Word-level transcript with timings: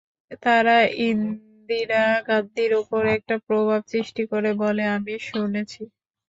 তাঁরা 0.43 0.77
ইন্দিরা 1.05 1.97
গান্ধীর 2.27 2.71
ওপর 2.81 3.01
একটা 3.17 3.35
প্রভাব 3.47 3.81
সৃষ্টি 3.91 4.23
করে 4.31 4.51
বলে 4.61 4.83
আমি 4.95 5.13
শুনেছি। 5.29 5.81